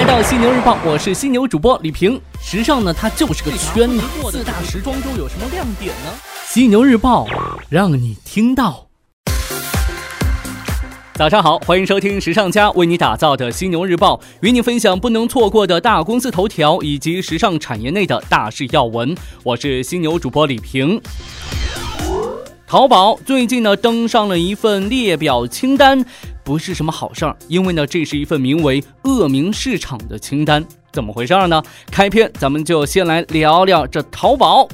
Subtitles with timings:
[0.00, 2.18] 来到犀牛日报，我是犀牛主播李平。
[2.42, 4.02] 时尚呢，它就是个圈子。
[4.30, 6.10] 四大时装周有什么亮点呢？
[6.46, 7.26] 犀牛日报
[7.68, 8.86] 让你听到。
[11.12, 19.14] 早上好，欢迎收听时尚家为你打造的犀牛日报，与你分享不能错过的大公司头条以及时尚产业内的大事要闻。
[19.42, 20.98] 我是犀牛主播李平。
[22.66, 26.06] 淘宝最近呢登上了一份列表清单，
[26.50, 31.62] 不是什么好事儿，因为呢这是一份名为“恶名市场”的清单，怎么回事儿呢？
[31.92, 34.66] 开篇咱们就先来聊聊这淘宝。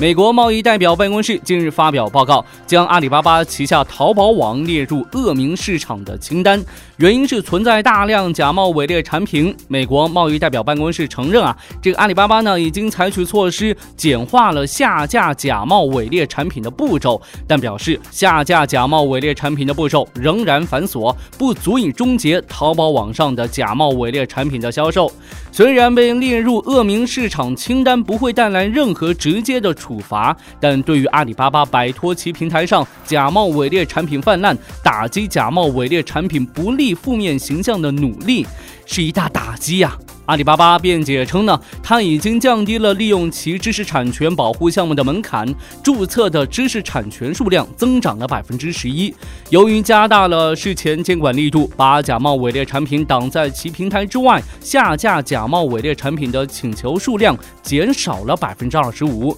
[0.00, 6.60] 美国贸易代表办公室近日发表报告，将阿里巴巴旗下淘宝网列入恶名市场的清单，
[6.96, 9.56] 原因是存在大量假冒伪劣产品。
[9.68, 25.10] 美国贸易代表办公室承认啊，这个阿里巴巴呢已经采取措施简化了下架假冒伪劣产品的步骤，但表示下架假冒伪劣产品的步骤仍然繁琐，不足以终结淘宝网上的假冒伪劣产品的销售。
[25.52, 38.46] 虽然被列入恶名市场清单不会带来任何直接的处罚，但对于阿里巴巴摆脱其平台上假冒伪劣产品泛滥、打击假冒伪劣产品不利负面形象的努力，
[38.86, 39.94] 是一大打击呀。
[40.26, 45.46] 阿里巴巴辩解称呢，它已经降低了利用其知识产权保护项目的门槛，
[45.82, 49.14] 注册的知识产权数量增长了百分之十一。
[49.50, 59.36] 由于加大了事前监管力度，把假冒伪劣产品挡在其平台之外，下架假冒伪劣产品的请求数量减少了百分之二十五。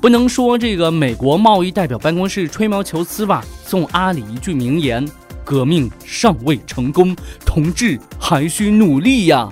[0.00, 3.44] 不能说这个美国贸易代表办公室吹毛求疵吧？
[3.64, 5.06] 送阿里一句名言：
[5.44, 9.48] 革命尚未成功，同志还需努力呀。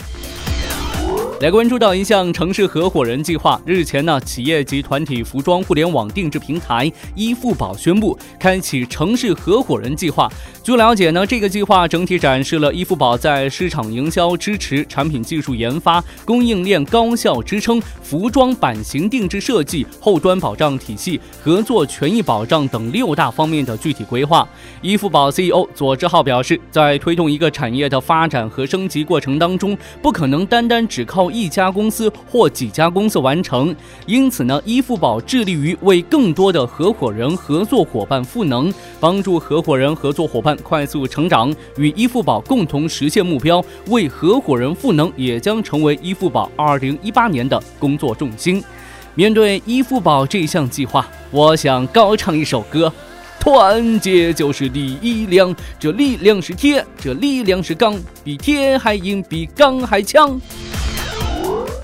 [1.39, 3.61] 来关注到一项城市合伙人计划。
[3.67, 10.33] 日前呢，企业及团体服装互联网定制平台依付宝宣布开启城市合伙人计划。
[10.62, 24.49] 据了解呢，这个计划整体展示了依付宝在市场营销支持、产品技术研发、供应链高效支撑、服装版型定制设计、后端保障体系、合作权益保障等六大方面的具体规划。
[24.81, 31.25] 依付宝 CEO 左志浩表示，在推动一个产业的发展和升级过程当中，不可能单单只靠。
[31.31, 33.75] 一家公司或几家公司完成，
[34.06, 43.64] 因此呢，依付宝致力于为更多的合伙人、合作伙伴赋能，帮助合伙人、合作伙伴快速成长，与依付宝共同实现目标。
[43.88, 48.62] 为合伙人赋能也将成为依付宝二零一八年的工作重心。
[49.14, 52.93] 面对依付宝这项计划，我想高唱一首歌。
[53.38, 60.41] 团结就是力量，这力量是铁，这力量是钢，比铁还硬，比钢还强。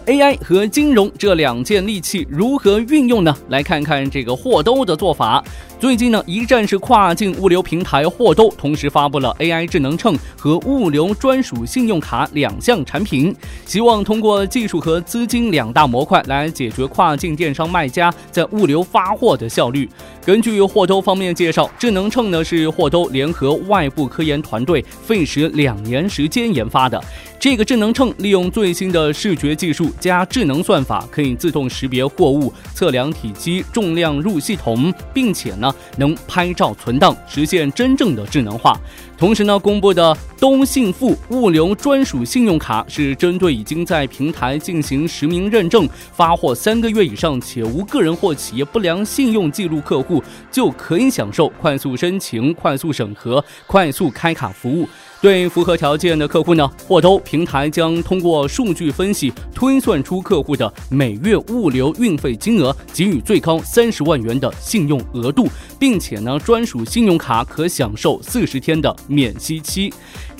[0.07, 3.37] AI 和金融这两件利器如何运用呢？
[3.49, 5.43] 来看看这个货兜的做法。
[5.82, 13.34] 最近呢，一站式跨境物流平台货兜同时发布了 AI 智能秤和物流专属信用卡两项产品，
[13.66, 19.91] 希望通过技术和资金两大模块来解决跨境电商卖家在物流发货的效率。
[20.25, 27.03] 根据货兜方面介绍，智能秤呢是货兜联合外部科研团队费时两年时间研发的。
[27.41, 35.72] 这个智能秤利用最新的视觉技术加智能算法，可以自动识别货物、测量体积、重量入系统，并且呢。
[35.97, 38.78] 能拍照存档，实现真正的智能化。
[39.16, 54.89] 同时呢，公布的东信付物流专属信用卡是针对已经在平台进行实名认证、发货三个月以上且无个人或企业不良信用记录客户，就可以享受快速申请、快速审核、快速开卡服务。
[55.21, 65.47] 对符合条件的客户呢，货兜平台将通过数据分析推算出客户的每月物流运费金额，给予最高三十万元的信用额度，
[65.78, 69.93] 并且呢，专属信用卡可享受四十天的免息期。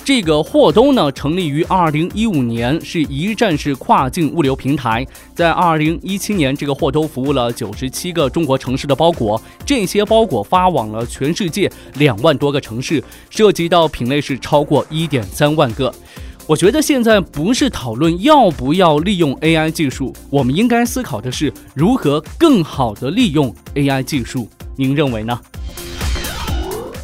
[0.05, 5.07] 这个货兜呢，成立于二零一五年，是一站式跨境物流平台。
[5.33, 15.93] 在二零一七年，这个货兜服务了九十七个中国城市的包裹，这些包裹发往了全世界两万多个城市，涉及到品类是超过一点三万个。
[16.45, 24.49] 我觉得现在不是讨论要不要利用 AI 技术，我们应该思考的是如何更好的利用 AI 技术。
[24.75, 25.39] 您认为呢？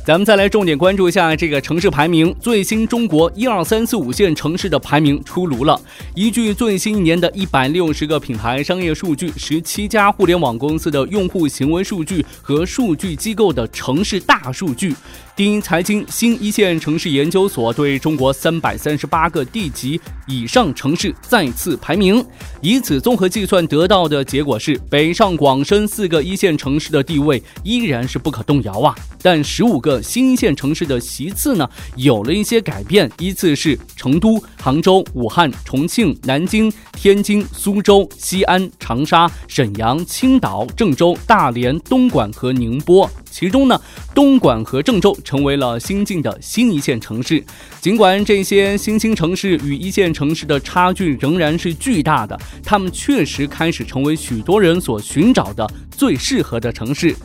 [0.05, 5.79] 咱们再来重点关注一下这个城市排名，最新中国一二三四五线城市的排名出炉了。
[6.15, 14.95] 依据最新一年的一百六十个品牌商业数据、十七家互联网公司的用户行为数据和数据机构的城市大数据。
[15.39, 19.97] 第一财经新一线城市研究所对中国三百三十八个地级
[20.27, 22.21] 以上城市再次排名，
[22.59, 28.93] 以此综合计算得到的结果是，北上广深四个一线城市的地位依然是不可动摇啊。
[29.21, 31.65] 但十五个新一线城市的席次呢，
[31.95, 43.09] 有了一些改变，依次是成都、杭州、武汉、重庆、南京、天津、苏州、西安、长沙、沈阳、青岛、郑州、大连、东莞和宁波。
[43.31, 43.79] 其中呢，
[44.13, 47.43] 东莞和郑州成为了新晋的新一线城市。
[47.79, 57.15] 尽管这些新兴城市与一线城市的差距仍然是巨大的，他们确实开始成为许多人所寻找的最适合的城市。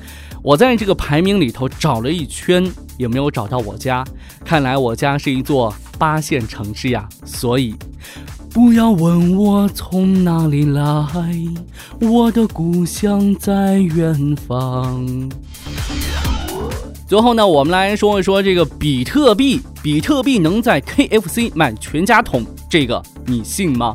[0.42, 4.04] 我在这个排名里头找了一圈，也没有找到我家。
[4.44, 7.08] 看来我家是一座八线城市呀。
[7.24, 7.74] 所以，
[8.52, 10.84] 不要问我从哪里来，
[11.98, 15.30] 我的故乡在远方。
[17.14, 19.60] 最后呢，我们来说一说这个比特币。
[19.80, 23.94] 比特币能在 KFC 买全家桶，这个你信吗？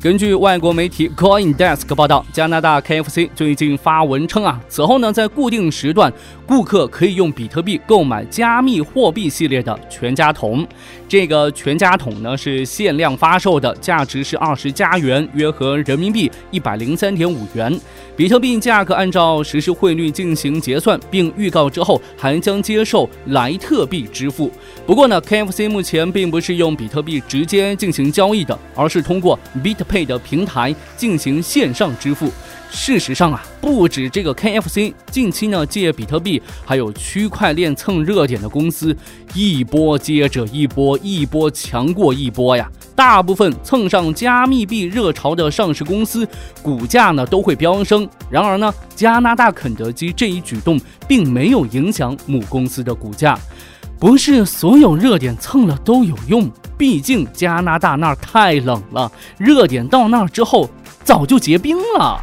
[0.00, 6.12] 根据外国媒体 CoinDesk 报道，加拿大 KFC 最近发文称啊，此后呢，在固定时段，
[6.50, 10.66] 顾客可以用比特币购买加密货币系列的全家桶。
[11.08, 17.80] 这个全家桶呢是限量发售的，价值是二十加元，约合人民币一百零三点五元。
[18.16, 24.50] 比特币价格按照实时汇率进行结算，并预告之后还将接受莱特币支付。
[24.84, 25.20] 不过呢。
[25.20, 32.32] KFC 目前并不是用比特币直接进行交易的，而是通过 BitPay 的平台进行线上支付。
[32.70, 38.96] 事实上啊，不止这个 KFC，近期呢借比特币还有区块链蹭热点的公司
[39.34, 42.70] 一波接着一波，一波强过一波呀。
[42.96, 46.26] 大部分蹭上加密币热潮的上市公司
[46.62, 48.08] 股价呢都会飙升。
[48.30, 53.38] 然而呢，加拿大肯德基这一举动并没有影响母公司的股价。
[53.98, 60.68] 不是所有热点蹭了都有用，毕竟加拿大那儿太冷了，热点到那儿之后
[61.04, 62.20] 早就结冰了。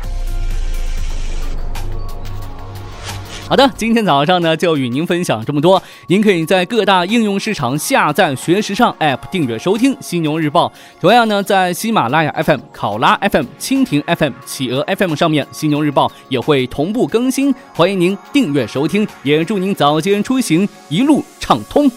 [3.47, 5.81] 好的，今天早上呢就与您分享这么多。
[6.07, 10.67] 您可以在各大应用市场下载“学时尚 ”App，订阅收听《犀牛日报》。
[10.99, 17.55] 同样呢，在喜马拉雅 FM、考拉 FM、蜻蜓 FM、企鹅 FM 上面，《犀牛日报》也会同步更新。
[17.73, 21.89] 欢迎您订阅收听，也祝您早间出行一路畅通。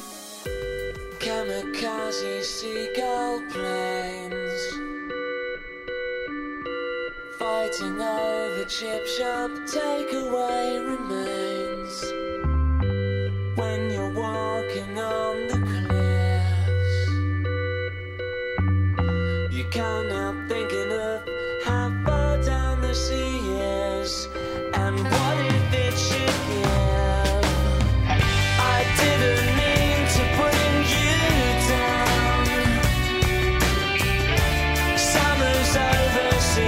[8.69, 11.40] chip shop takeaway remain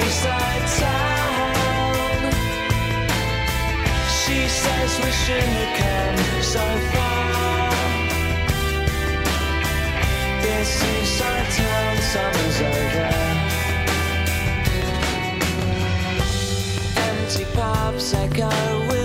[0.00, 2.32] seaside town.
[4.20, 7.70] She says we shouldn't have come so far.
[10.42, 13.10] This seaside town, summer's over.
[17.08, 18.50] Empty pubs echo
[18.88, 19.01] with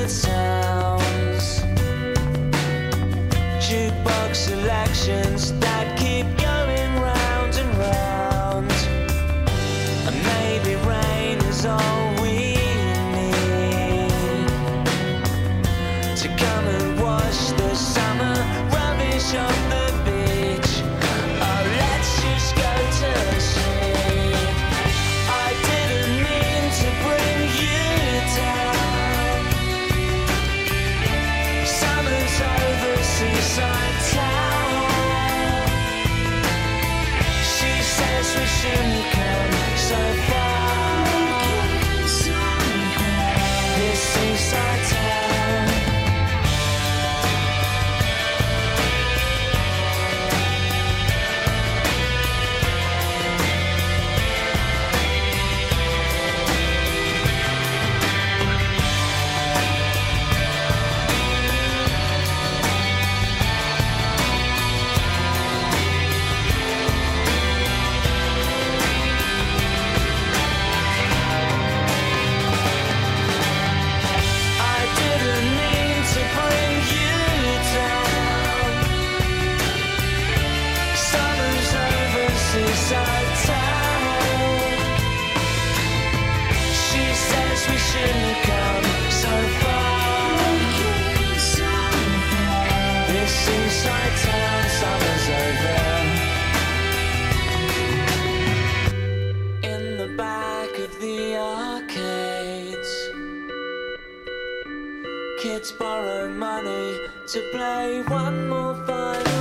[105.79, 109.36] Borrow money to play one more final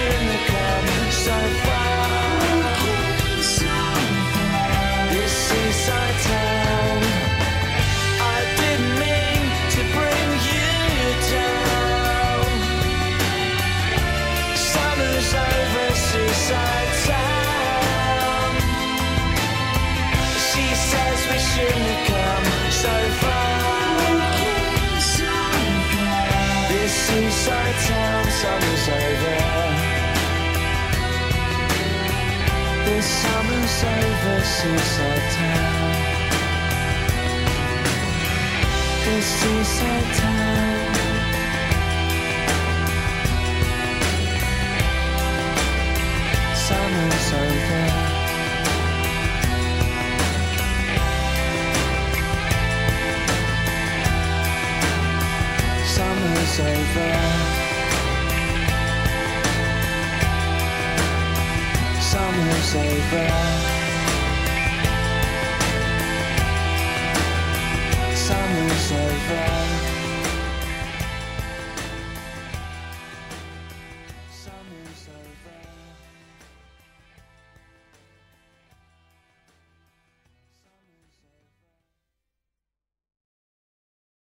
[0.00, 1.79] shouldn't have come so far.
[27.90, 29.36] Town, summer's over.
[32.86, 35.92] This summer's over, seaside town.
[39.04, 40.90] This seaside town.
[46.66, 47.84] Summer's over.
[55.94, 57.69] Summer's over.
[62.20, 63.00] some will say
[69.28, 69.79] fair.